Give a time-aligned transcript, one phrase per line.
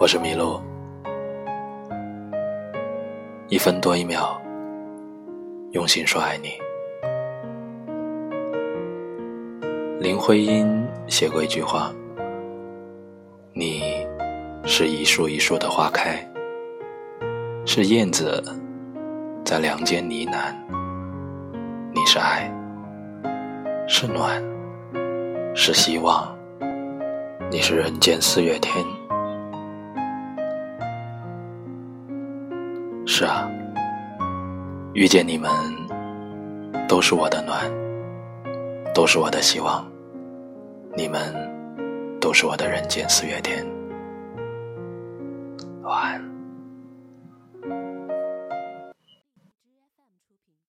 [0.00, 0.58] 我是麋鹿，
[3.48, 4.40] 一分多一秒，
[5.72, 6.54] 用心说爱你。
[9.98, 11.92] 林徽因写过一句话
[13.52, 14.06] ：“你
[14.64, 16.26] 是一树一树的花开，
[17.66, 18.42] 是燕子
[19.44, 20.54] 在梁间呢喃。
[21.92, 22.50] 你是爱，
[23.86, 24.42] 是暖，
[25.54, 26.34] 是希望。
[27.50, 28.82] 你是人间四月天。
[33.06, 33.50] 是啊。
[34.92, 35.50] 遇见你们
[36.88, 37.70] 都是我的暖
[38.92, 39.86] 都是我的希望
[40.96, 41.20] 你们
[42.20, 43.64] 都是我的人间四月天。
[45.82, 46.29] 晚安。